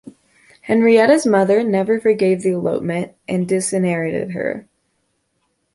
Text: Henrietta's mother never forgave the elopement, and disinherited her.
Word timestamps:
Henrietta's 0.61 1.27
mother 1.27 1.63
never 1.63 1.99
forgave 1.99 2.41
the 2.41 2.49
elopement, 2.49 3.11
and 3.27 3.47
disinherited 3.47 4.31
her. 4.31 4.67